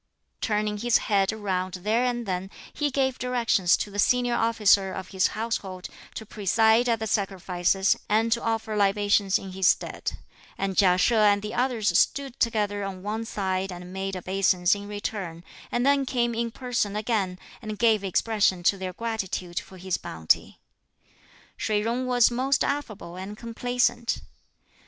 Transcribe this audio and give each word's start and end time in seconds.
Turning 0.41 0.77
his 0.79 0.97
head 0.97 1.31
round 1.31 1.75
there 1.75 2.03
and 2.05 2.25
then, 2.25 2.49
he 2.73 2.89
gave 2.89 3.19
directions 3.19 3.77
to 3.77 3.91
the 3.91 3.99
senior 3.99 4.33
officer 4.33 4.91
of 4.91 5.09
his 5.09 5.27
household 5.37 5.87
to 6.15 6.25
preside 6.25 6.89
at 6.89 6.97
the 6.97 7.05
sacrifices 7.05 7.95
and 8.09 8.31
to 8.31 8.41
offer 8.41 8.75
libations 8.75 9.37
in 9.37 9.51
his 9.51 9.67
stead; 9.67 10.13
and 10.57 10.75
Chia 10.75 10.97
She 10.97 11.13
and 11.13 11.43
the 11.43 11.53
others 11.53 11.95
stood 11.95 12.39
together 12.39 12.83
on 12.83 13.03
one 13.03 13.25
side 13.25 13.71
and 13.71 13.93
made 13.93 14.17
obeisance 14.17 14.73
in 14.73 14.87
return, 14.87 15.43
and 15.71 15.85
then 15.85 16.07
came 16.07 16.33
in 16.33 16.49
person 16.49 16.95
again 16.95 17.37
and 17.61 17.77
gave 17.77 18.03
expression 18.03 18.63
to 18.63 18.79
their 18.79 18.93
gratitude 18.93 19.59
for 19.59 19.77
his 19.77 19.97
bounty. 19.99 20.59
Shih 21.57 21.83
Jung 21.83 22.07
was 22.07 22.31
most 22.31 22.63
affable 22.63 23.17
and 23.17 23.37
complaisant. 23.37 24.21